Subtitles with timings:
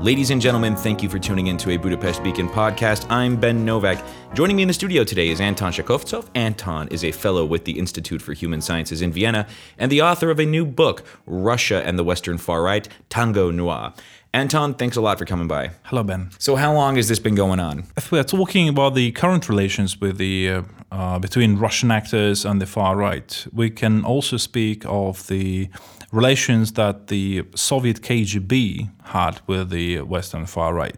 [0.00, 3.04] Ladies and gentlemen, thank you for tuning in to a Budapest Beacon podcast.
[3.10, 4.02] I'm Ben Novak.
[4.32, 6.26] Joining me in the studio today is Anton Shekhovtsov.
[6.34, 10.30] Anton is a fellow with the Institute for Human Sciences in Vienna and the author
[10.30, 13.92] of a new book, Russia and the Western Far Right Tango Noir.
[14.32, 15.72] Anton, thanks a lot for coming by.
[15.82, 16.30] Hello, Ben.
[16.38, 17.84] So, how long has this been going on?
[17.96, 20.62] If we're talking about the current relations with the uh,
[20.92, 25.68] uh, between Russian actors and the far right, we can also speak of the
[26.12, 30.96] relations that the Soviet KGB had with the Western far right.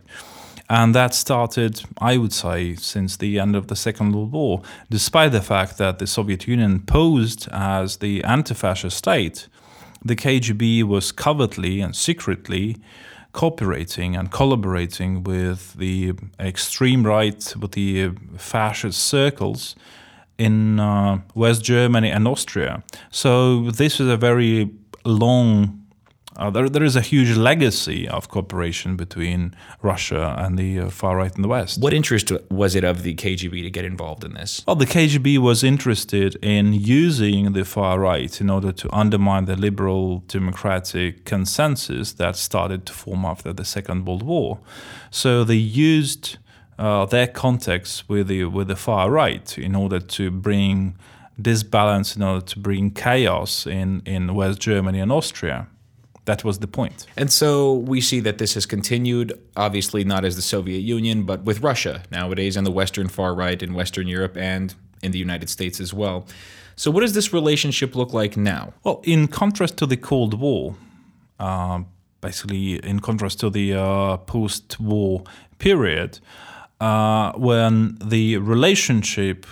[0.69, 5.33] And that started, I would say, since the end of the Second World War, despite
[5.33, 9.49] the fact that the Soviet Union posed as the anti fascist state.
[10.05, 12.77] The KGB was covertly and secretly
[13.33, 19.75] cooperating and collaborating with the extreme right, with the fascist circles
[20.39, 22.83] in uh, West Germany and Austria.
[23.11, 24.71] So this is a very
[25.05, 25.82] long
[26.37, 31.17] uh, there, there is a huge legacy of cooperation between Russia and the uh, far
[31.17, 31.81] right in the West.
[31.81, 34.65] What interest was it of the KGB to get involved in this?
[34.67, 39.57] Well, the KGB was interested in using the far right in order to undermine the
[39.57, 44.59] liberal democratic consensus that started to form after the Second World War.
[45.11, 46.39] So they used
[46.79, 50.97] uh, their contacts with the with the far right in order to bring
[51.41, 55.69] disbalance, in order to bring chaos in in West Germany and Austria
[56.25, 57.07] that was the point.
[57.17, 61.43] And so we see that this has continued, obviously not as the Soviet Union, but
[61.43, 65.49] with Russia nowadays and the Western far right in Western Europe and in the United
[65.51, 66.27] States as well.
[66.77, 68.73] So, what does this relationship look like now?
[68.85, 70.77] Well, in contrast to the Cold War,
[71.39, 71.83] uh,
[72.21, 75.25] basically, in contrast to the uh, post war
[75.59, 76.19] period,
[76.81, 79.47] uh, when the relationship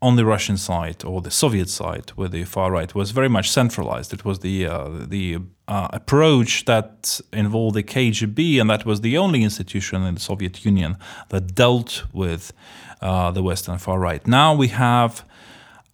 [0.00, 3.50] on the Russian side or the Soviet side where the far right was very much
[3.50, 4.12] centralized.
[4.12, 9.18] It was the uh, the uh, approach that involved the KGB, and that was the
[9.18, 10.96] only institution in the Soviet Union
[11.30, 12.52] that dealt with
[13.00, 14.24] uh, the Western far right.
[14.26, 15.24] Now we have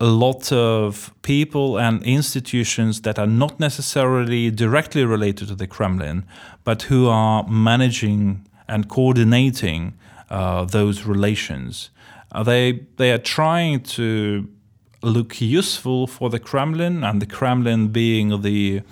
[0.01, 6.25] a lot of people and institutions that are not necessarily directly related to the Kremlin,
[6.65, 9.95] but who are managing and coordinating
[10.31, 11.91] uh, those relations.
[12.35, 14.49] Uh, they they are trying to
[15.03, 18.83] look useful for the Kremlin, and the Kremlin being the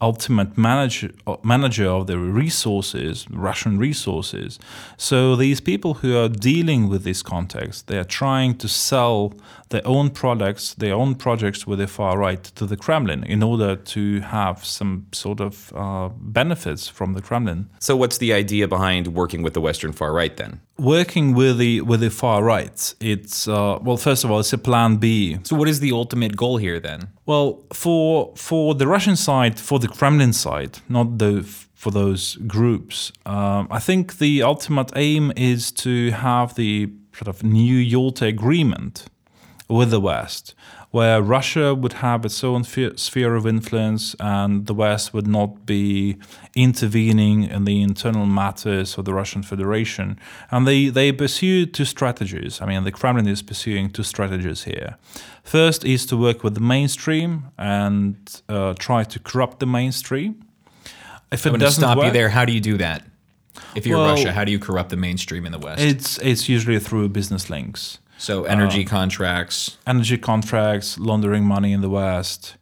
[0.00, 1.10] ultimate manager
[1.42, 4.58] manager of the resources, Russian resources.
[4.96, 9.32] So these people who are dealing with this context, they are trying to sell
[9.72, 13.74] their own products, their own projects with the far right to the Kremlin in order
[13.76, 17.68] to have some sort of uh, benefits from the Kremlin.
[17.80, 20.60] So what's the idea behind working with the Western far right then?
[20.78, 24.58] Working with the with the far right, it's uh, well, first of all, it's a
[24.58, 25.38] plan B.
[25.42, 27.08] So what is the ultimate goal here then?
[27.26, 31.42] Well, for for the Russian side, for the Kremlin side, not the
[31.74, 37.42] for those groups, um, I think the ultimate aim is to have the sort of
[37.42, 39.06] New Yalta agreement
[39.72, 40.54] with the West,
[40.90, 46.16] where Russia would have its own sphere of influence and the West would not be
[46.54, 50.18] intervening in the internal matters of the Russian Federation.
[50.50, 52.60] And they, they pursue two strategies.
[52.60, 54.96] I mean, the Kremlin is pursuing two strategies here.
[55.42, 58.16] First is to work with the mainstream and
[58.48, 60.44] uh, try to corrupt the mainstream.
[61.32, 63.06] If it doesn't stop work, you there, how do you do that?
[63.74, 65.80] If you're well, Russia, how do you corrupt the mainstream in the West?
[65.80, 67.98] It's it's usually through business links.
[68.22, 72.54] So energy uh, contracts, energy contracts, laundering money in the West,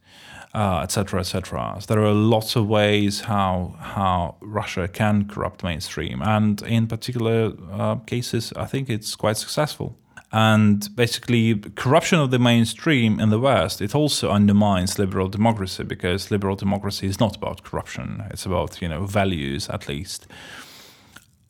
[0.54, 1.74] etc., uh, etc.
[1.76, 6.86] Et so there are lots of ways how how Russia can corrupt mainstream, and in
[6.86, 9.98] particular uh, cases, I think it's quite successful.
[10.32, 16.30] And basically, corruption of the mainstream in the West it also undermines liberal democracy because
[16.30, 20.26] liberal democracy is not about corruption; it's about you know values at least.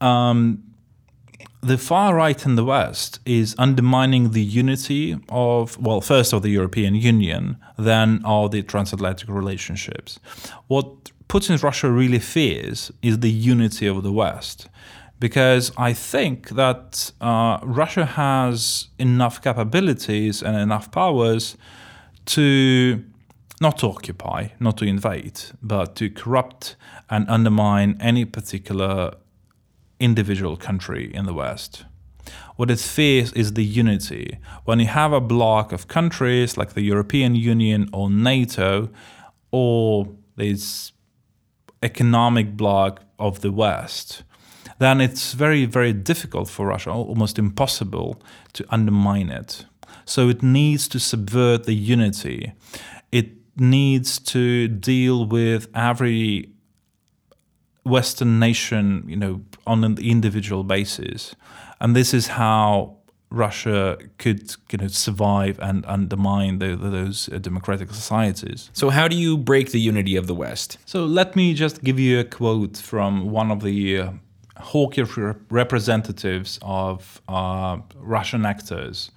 [0.00, 0.69] Um,
[1.62, 6.48] the far right in the West is undermining the unity of, well, first of the
[6.48, 10.18] European Union, then of the transatlantic relationships.
[10.68, 10.86] What
[11.28, 14.68] Putin's Russia really fears is the unity of the West.
[15.18, 21.58] Because I think that uh, Russia has enough capabilities and enough powers
[22.24, 23.04] to
[23.60, 26.76] not to occupy, not to invade, but to corrupt
[27.10, 29.12] and undermine any particular
[30.00, 31.84] individual country in the West.
[32.56, 34.38] What it fears is the unity.
[34.64, 38.90] When you have a bloc of countries like the European Union or NATO,
[39.50, 40.92] or this
[41.82, 44.22] economic bloc of the West,
[44.78, 48.22] then it's very, very difficult for Russia, almost impossible
[48.54, 49.66] to undermine it.
[50.04, 52.52] So it needs to subvert the unity.
[53.12, 56.50] It needs to deal with every
[57.84, 61.34] Western nation, you know, on an individual basis,
[61.80, 62.96] and this is how
[63.30, 68.70] Russia could you know survive and undermine the, the, those uh, democratic societies.
[68.72, 70.78] So how do you break the unity of the West?
[70.84, 74.10] So let me just give you a quote from one of the uh,
[74.56, 75.16] hawkish
[75.48, 79.10] representatives of uh, Russian actors.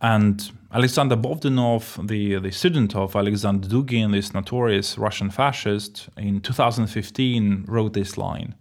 [0.00, 7.64] And Alexander Bovdunov, the, the student of Alexander Dugin, this notorious Russian fascist, in 2015
[7.68, 8.54] wrote this line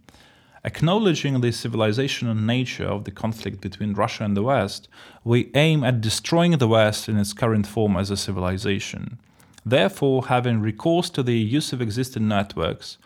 [0.66, 4.88] Acknowledging the civilizational nature of the conflict between Russia and the West,
[5.26, 9.20] we aim at destroying the West in its current form as a civilization.
[9.66, 12.98] Therefore, having recourse to the use of existing networks,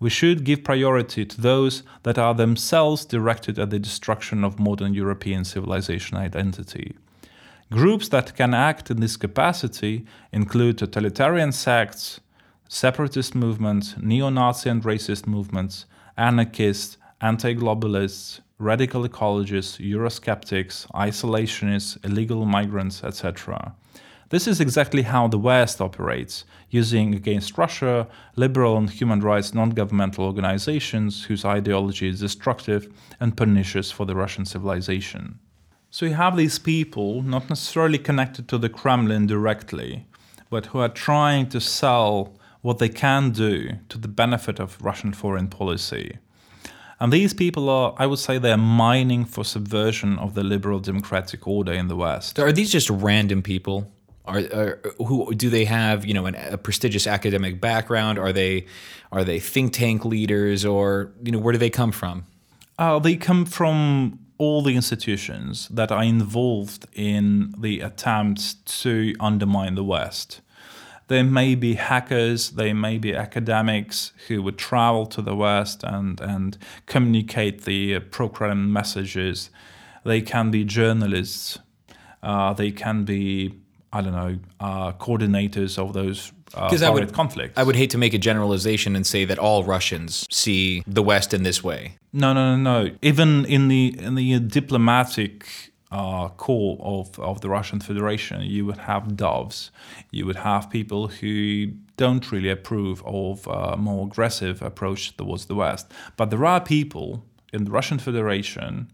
[0.00, 4.94] we should give priority to those that are themselves directed at the destruction of modern
[4.94, 6.96] European civilization identity.
[7.70, 12.20] Groups that can act in this capacity include totalitarian sects,
[12.68, 22.44] separatist movements, neo Nazi and racist movements, anarchists, anti globalists, radical ecologists, Eurosceptics, isolationists, illegal
[22.44, 23.74] migrants, etc.
[24.28, 29.70] This is exactly how the West operates, using against Russia liberal and human rights non
[29.70, 35.38] governmental organizations whose ideology is destructive and pernicious for the Russian civilization.
[35.94, 40.08] So you have these people, not necessarily connected to the Kremlin directly,
[40.50, 45.12] but who are trying to sell what they can do to the benefit of Russian
[45.12, 46.18] foreign policy.
[46.98, 51.46] And these people are, I would say, they're mining for subversion of the liberal democratic
[51.46, 52.40] order in the West.
[52.40, 53.88] Are these just random people?
[54.24, 56.04] Are, are who do they have?
[56.04, 58.18] You know, an, a prestigious academic background?
[58.18, 58.66] Are they
[59.12, 62.24] are they think tank leaders, or you know, where do they come from?
[62.80, 69.74] Uh, they come from all the institutions that are involved in the attempts to undermine
[69.74, 70.40] the West.
[71.08, 76.18] There may be hackers, there may be academics who would travel to the West and,
[76.20, 79.50] and communicate the pro Kremlin messages.
[80.04, 81.58] They can be journalists.
[82.22, 83.54] Uh, they can be,
[83.94, 87.58] I don't know, uh, coordinators of those uh, I would, conflicts.
[87.58, 91.32] I would hate to make a generalization and say that all Russians see the West
[91.32, 91.96] in this way.
[92.12, 92.90] No, no, no, no.
[93.02, 95.46] Even in the in the diplomatic
[95.90, 99.70] uh, core of, of the Russian Federation, you would have doves.
[100.10, 101.66] You would have people who
[101.96, 105.90] don't really approve of a more aggressive approach towards the West.
[106.16, 108.90] But there are people in the Russian Federation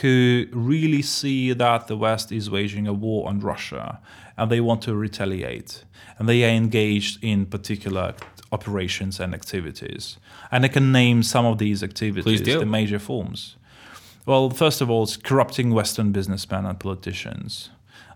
[0.00, 4.00] who really see that the West is waging a war on Russia
[4.36, 5.84] and they want to retaliate.
[6.18, 8.14] And they are engaged in particular
[8.52, 10.18] operations and activities.
[10.50, 13.56] And I can name some of these activities, the major forms.
[14.24, 17.70] Well, first of all, it's corrupting Western businessmen and politicians.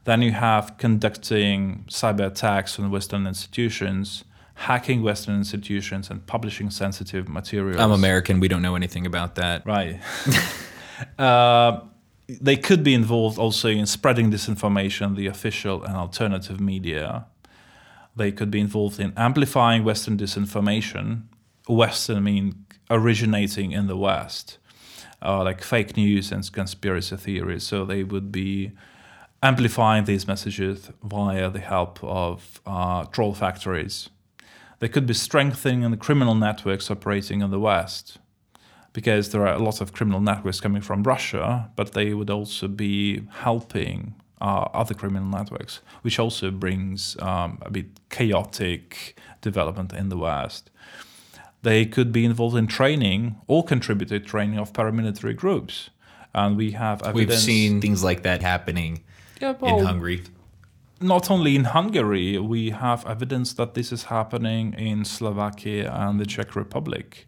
[0.05, 4.23] Then you have conducting cyber attacks on Western institutions,
[4.55, 7.81] hacking Western institutions, and publishing sensitive materials.
[7.81, 8.39] I'm American.
[8.39, 9.67] We don't know anything about that.
[9.67, 10.01] Right.
[11.19, 11.81] uh,
[12.29, 17.27] they could be involved also in spreading disinformation, the official and alternative media.
[18.15, 21.25] They could be involved in amplifying Western disinformation.
[21.69, 24.59] Western, mean, originating in the West
[25.23, 27.65] uh, like fake news and conspiracy theories.
[27.65, 28.73] So they would be
[29.43, 34.09] amplifying these messages via the help of uh, troll factories.
[34.79, 38.19] They could be strengthening the criminal networks operating in the West,
[38.97, 42.67] because there are a lot of criminal networks coming from Russia, but they would also
[42.67, 50.09] be helping uh, other criminal networks, which also brings um, a bit chaotic development in
[50.09, 50.71] the West.
[51.61, 55.91] They could be involved in training or contributed training of paramilitary groups.
[56.35, 57.29] And we have evidence.
[57.29, 59.03] We've seen things like that happening
[59.43, 60.23] yeah, well, in Hungary.
[61.03, 66.25] Not only in Hungary, we have evidence that this is happening in Slovakia and the
[66.25, 67.27] Czech Republic.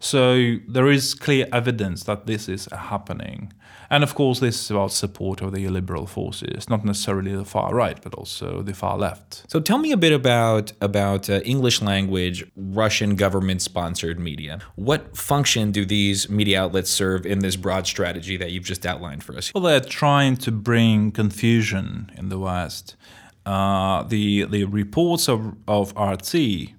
[0.00, 3.52] So there is clear evidence that this is happening.
[3.90, 7.74] And of course, this is about support of the liberal forces, not necessarily the far
[7.74, 9.44] right, but also the far left.
[9.48, 14.60] So tell me a bit about about uh, English language Russian government sponsored media.
[14.76, 19.22] What function do these media outlets serve in this broad strategy that you've just outlined
[19.22, 19.52] for us?
[19.52, 22.96] Well, they're trying to bring confusion in the West.
[23.44, 26.70] Uh, the the reports of of RT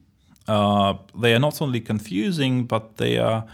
[0.51, 0.93] uh,
[1.23, 3.45] they are not only confusing, but they are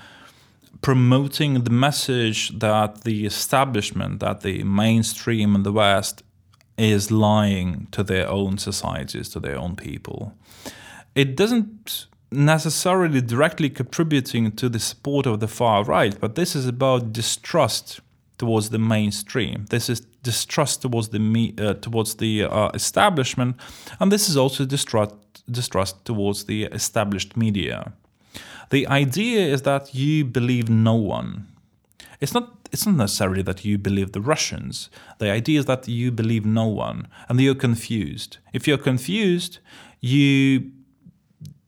[0.81, 6.23] promoting the message that the establishment, that the mainstream in the West
[6.77, 10.33] is lying to their own societies, to their own people.
[11.13, 16.67] It doesn't necessarily directly contributing to the support of the far right, but this is
[16.67, 17.99] about distrust
[18.37, 19.65] towards the mainstream.
[19.69, 21.21] This is distrust towards the
[21.57, 23.55] uh, towards the uh, establishment,
[23.99, 25.13] and this is also distrust
[25.49, 27.93] distrust towards the established media.
[28.69, 31.47] The idea is that you believe no one.
[32.19, 34.89] It's not it's not necessarily that you believe the Russians.
[35.19, 38.37] The idea is that you believe no one and you're confused.
[38.51, 39.59] If you're confused,
[40.01, 40.71] you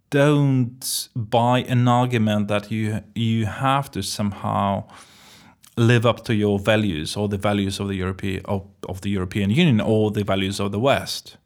[0.09, 4.85] don't buy an argument that you you have to somehow
[5.77, 9.49] live up to your values or the values of the European of, of the European
[9.49, 11.37] Union or the values of the West.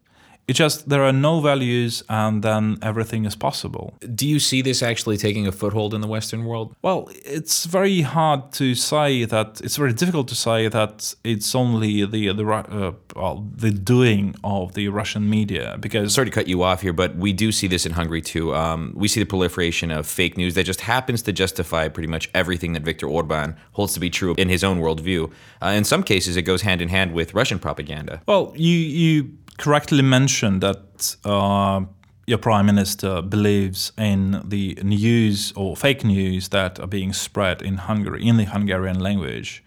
[0.47, 3.93] It's just there are no values, and then everything is possible.
[4.13, 6.75] Do you see this actually taking a foothold in the Western world?
[6.81, 9.61] Well, it's very hard to say that.
[9.63, 14.73] It's very difficult to say that it's only the the uh, well, the doing of
[14.73, 16.13] the Russian media because.
[16.13, 18.53] Sorry to cut you off here, but we do see this in Hungary too.
[18.53, 22.29] Um, we see the proliferation of fake news that just happens to justify pretty much
[22.33, 25.31] everything that Viktor Orban holds to be true in his own worldview.
[25.61, 28.21] Uh, in some cases, it goes hand in hand with Russian propaganda.
[28.27, 31.79] Well, you you correctly mentioned that uh,
[32.27, 37.77] your prime minister believes in the news or fake news that are being spread in
[37.77, 39.63] Hungary in the Hungarian language.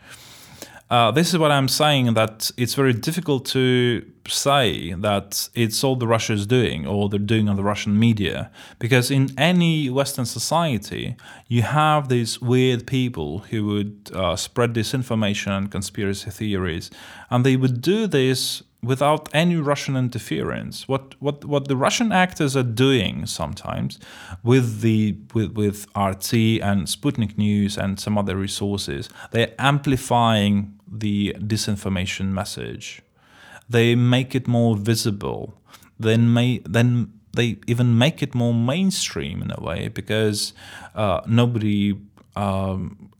[0.90, 5.96] Uh, this is what I'm saying that it's very difficult to say that it's all
[5.96, 10.26] the Russia is doing or they're doing on the Russian media because in any Western
[10.26, 11.16] society
[11.48, 16.90] you have these weird people who would uh, spread disinformation and conspiracy theories
[17.30, 20.88] and they would do this without any Russian interference.
[20.88, 23.98] What what what the Russian actors are doing sometimes
[24.42, 31.34] with the with, with RT and Sputnik News and some other resources, they're amplifying the
[31.38, 33.02] disinformation message.
[33.68, 35.54] They make it more visible.
[35.98, 40.52] Then may then they even make it more mainstream in a way because
[40.94, 41.98] uh, nobody.
[42.36, 43.10] Um,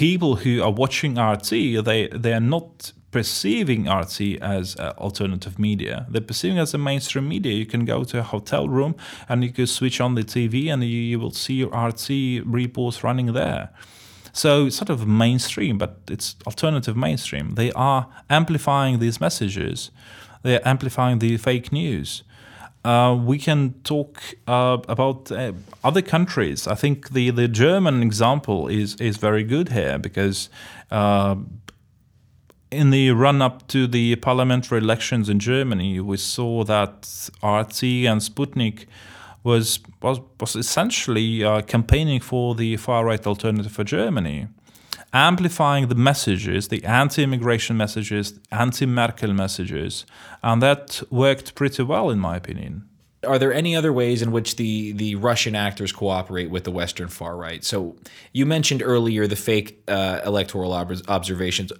[0.00, 1.50] people who are watching RT,
[1.84, 6.06] they they are not perceiving RT as uh, alternative media.
[6.08, 7.52] They're perceiving as a mainstream media.
[7.52, 8.94] You can go to a hotel room
[9.28, 12.08] and you can switch on the TV and you, you will see your RT
[12.46, 13.68] reports running there.
[14.32, 17.56] So it's sort of mainstream, but it's alternative mainstream.
[17.56, 19.90] They are amplifying these messages.
[20.42, 22.22] They're amplifying the fake news.
[22.82, 25.52] Uh, we can talk uh, about uh,
[25.84, 26.66] other countries.
[26.66, 30.48] I think the, the German example is is very good here because
[30.90, 31.36] uh,
[32.70, 38.20] in the run up to the parliamentary elections in Germany, we saw that RT and
[38.20, 38.86] Sputnik
[39.42, 44.48] was was, was essentially uh, campaigning for the far right alternative for Germany,
[45.12, 50.06] amplifying the messages, the anti-immigration messages, anti-Merkel messages,
[50.42, 52.89] and that worked pretty well, in my opinion.
[53.26, 57.08] Are there any other ways in which the, the Russian actors cooperate with the Western
[57.08, 57.62] far right?
[57.62, 57.96] So
[58.32, 61.70] you mentioned earlier the fake uh, electoral ob- observations.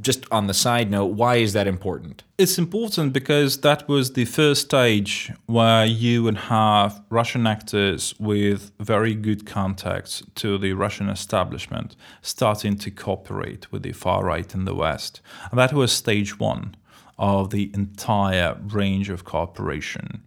[0.00, 2.22] Just on the side note, why is that important?
[2.36, 8.70] It's important because that was the first stage where you would have Russian actors with
[8.78, 14.66] very good contacts to the Russian establishment starting to cooperate with the far right in
[14.66, 15.22] the West.
[15.50, 16.76] And that was stage one
[17.16, 20.23] of the entire range of cooperation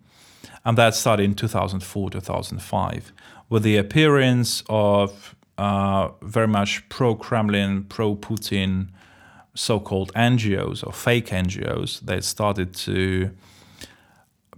[0.68, 3.14] and that started in 2004 2005
[3.50, 8.90] with the appearance of uh, very much pro Kremlin, pro Putin
[9.56, 13.32] so called NGOs or fake NGOs that started to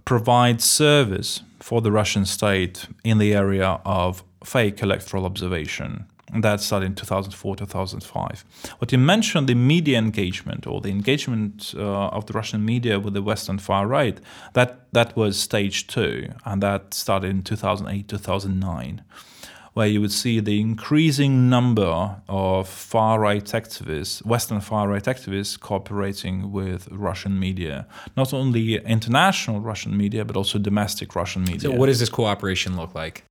[0.04, 6.06] provide service for the Russian state in the area of fake electoral observation.
[6.32, 8.44] And that started in 2004, 2005.
[8.78, 13.14] What you mentioned, the media engagement or the engagement uh, of the Russian media with
[13.14, 14.20] the Western far right,
[14.52, 19.02] that, that was stage two, and that started in 2008, 2009,
[19.72, 25.58] where you would see the increasing number of far right activists, Western far right activists,
[25.58, 27.86] cooperating with Russian media.
[28.16, 31.70] Not only international Russian media, but also domestic Russian media.
[31.70, 33.24] So, what does this cooperation look like?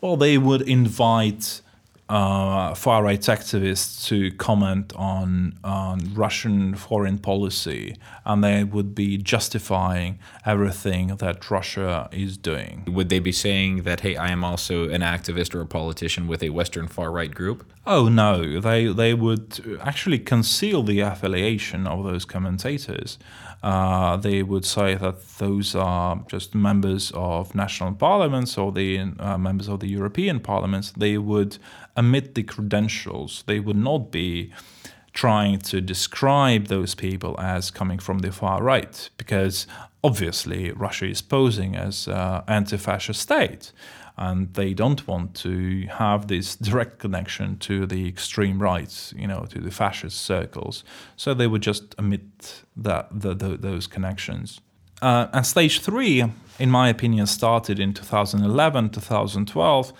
[0.00, 1.62] Well, they would invite
[2.10, 9.16] uh, far right activists to comment on, on Russian foreign policy, and they would be
[9.16, 12.84] justifying everything that Russia is doing.
[12.88, 16.42] Would they be saying that, hey, I am also an activist or a politician with
[16.42, 17.64] a Western far right group?
[17.86, 18.60] Oh, no.
[18.60, 23.18] They, they would actually conceal the affiliation of those commentators.
[23.62, 29.36] Uh, they would say that those are just members of national parliaments or the uh,
[29.36, 30.92] members of the European parliaments.
[30.92, 31.58] They would
[31.96, 33.44] omit the credentials.
[33.46, 34.50] They would not be
[35.12, 39.66] trying to describe those people as coming from the far right, because
[40.02, 43.72] obviously Russia is posing as an anti-fascist state,
[44.20, 49.46] and they don't want to have this direct connection to the extreme right, you know,
[49.46, 50.84] to the fascist circles.
[51.16, 54.60] So they would just omit that the, the, those connections.
[55.02, 56.24] Uh, and stage three,
[56.58, 59.92] in my opinion, started in 2011, 2012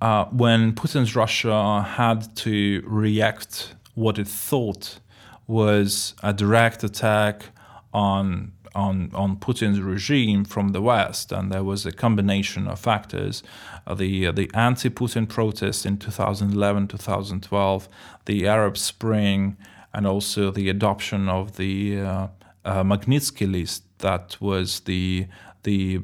[0.00, 5.00] uh, when Putin's Russia had to react what it thought
[5.46, 7.46] was a direct attack
[7.92, 13.42] on on on Putin's regime from the West, and there was a combination of factors:
[13.86, 17.88] uh, the uh, the anti-Putin protests in 2011, 2012,
[18.26, 19.56] the Arab Spring,
[19.92, 22.28] and also the adoption of the uh,
[22.64, 23.84] uh, Magnitsky list.
[23.98, 25.26] That was the
[25.62, 26.00] the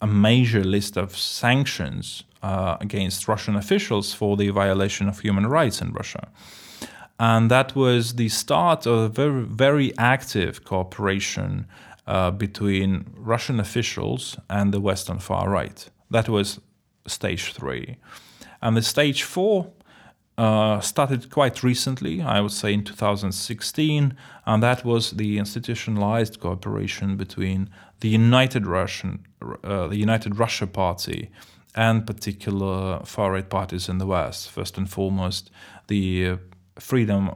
[0.00, 5.80] a major list of sanctions uh, against Russian officials for the violation of human rights
[5.80, 6.28] in Russia.
[7.18, 11.66] And that was the start of a very, very active cooperation
[12.06, 15.88] uh, between Russian officials and the Western far right.
[16.10, 16.60] That was
[17.06, 17.96] stage three.
[18.62, 19.72] And the stage four
[20.38, 27.16] uh, started quite recently, I would say in 2016, and that was the institutionalized cooperation
[27.16, 27.68] between
[28.00, 29.26] the United Russian,
[29.64, 31.30] uh, the United Russia Party,
[31.74, 34.50] and particular far right parties in the West.
[34.50, 35.50] First and foremost,
[35.88, 36.36] the uh,
[36.78, 37.30] Freedom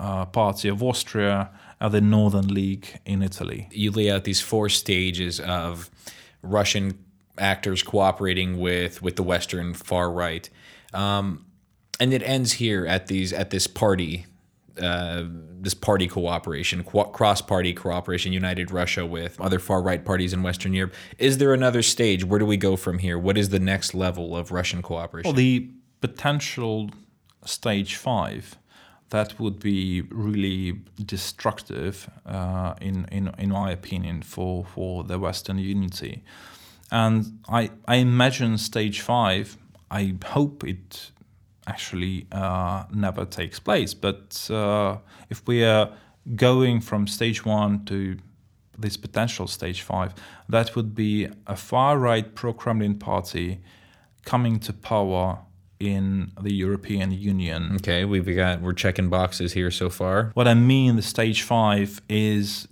[0.00, 1.50] uh, Party of Austria
[1.80, 3.68] and the Northern League in Italy.
[3.70, 5.90] You lay out these four stages of
[6.42, 6.98] Russian
[7.38, 10.48] actors cooperating with with the Western far right,
[10.92, 11.46] um,
[12.00, 14.26] and it ends here at these at this party.
[14.76, 15.22] Uh,
[15.60, 20.74] this party cooperation, cross party cooperation, united Russia with other far right parties in Western
[20.74, 20.92] Europe.
[21.16, 22.24] Is there another stage?
[22.24, 23.16] Where do we go from here?
[23.16, 25.28] What is the next level of Russian cooperation?
[25.28, 26.90] Well, the potential
[27.44, 28.56] stage five
[29.14, 35.58] that would be really destructive, uh, in, in, in my opinion, for, for the Western
[35.58, 36.24] unity.
[36.90, 39.56] And I, I imagine stage five,
[39.88, 41.12] I hope it
[41.64, 43.94] actually uh, never takes place.
[43.94, 44.96] But uh,
[45.30, 45.92] if we are
[46.34, 48.16] going from stage one to
[48.76, 50.12] this potential stage five,
[50.48, 53.60] that would be a far right pro Kremlin party
[54.24, 55.38] coming to power
[55.80, 57.76] in the European Union.
[57.76, 60.30] Okay, we've got we're checking boxes here so far.
[60.34, 62.68] What I mean, the stage five is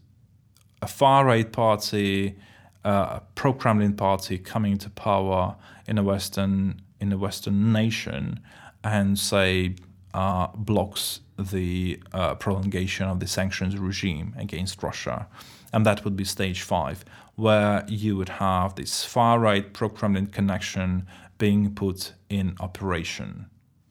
[0.81, 2.37] a far right party,
[2.85, 8.41] uh, a pro Kremlin party coming to power in a Western in a Western nation,
[8.85, 9.75] and say
[10.15, 15.27] uh, blocks the uh, prolongation of the sanctions regime against Russia,
[15.73, 20.27] and that would be stage five, where you would have this far right pro Kremlin
[20.27, 21.07] connection
[21.43, 23.47] being put in operation,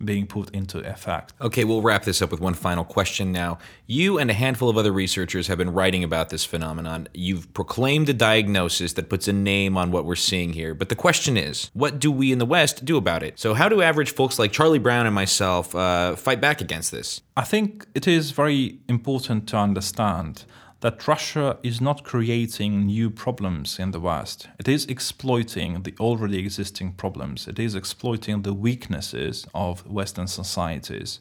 [0.06, 1.34] being put into effect.
[1.42, 3.58] Okay, we'll wrap this up with one final question now.
[3.88, 7.10] You and a handful of other researchers have been writing about this phenomenon.
[7.14, 10.74] You've proclaimed a diagnosis that puts a name on what we're seeing here.
[10.74, 13.38] But the question is, what do we in the West do about it?
[13.38, 17.20] So, how do average folks like Charlie Brown and myself uh, fight back against this?
[17.36, 20.46] I think it is very important to understand
[20.82, 24.50] that Russia is not creating new problems in the West.
[24.60, 27.48] It is exploiting the already existing problems.
[27.48, 31.20] It is exploiting the weaknesses of Western societies.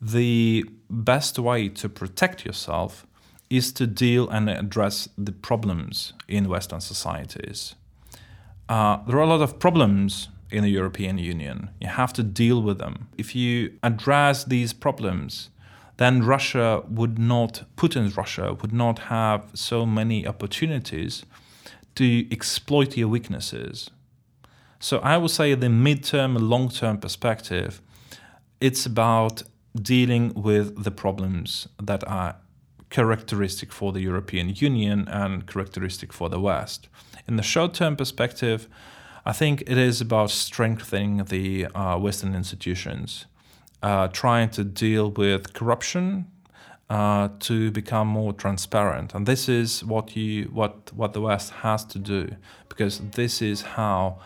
[0.00, 3.06] The best way to protect yourself
[3.50, 7.74] is to deal and address the problems in Western societies.
[8.68, 11.70] Uh, there are a lot of problems in the European Union.
[11.80, 13.08] You have to deal with them.
[13.18, 15.50] If you address these problems,
[16.00, 21.26] then Russia would not, Putin's Russia would not have so many opportunities
[21.94, 23.90] to exploit your weaknesses.
[24.78, 27.82] So I would say the midterm and long term perspective,
[28.62, 29.42] it's about
[29.76, 32.36] dealing with the problems that are
[32.88, 36.88] characteristic for the European Union and characteristic for the West.
[37.28, 38.68] In the short term perspective,
[39.26, 43.26] I think it is about strengthening the uh, Western institutions
[43.82, 46.26] uh, trying to deal with corruption
[46.88, 49.14] uh, to become more transparent.
[49.14, 52.34] And this is what you what what the West has to do
[52.68, 54.18] because this is how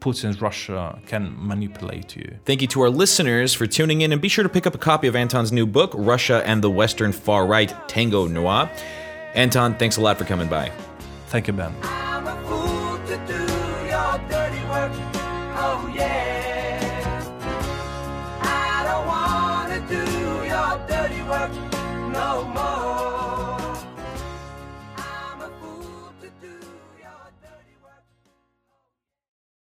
[0.00, 2.38] Putin's Russia can manipulate you.
[2.44, 4.78] Thank you to our listeners for tuning in, and be sure to pick up a
[4.78, 8.70] copy of Anton's new book, Russia and the Western Far Right Tango Noir.
[9.34, 10.70] Anton, thanks a lot for coming by.
[11.28, 11.74] Thank you, Ben.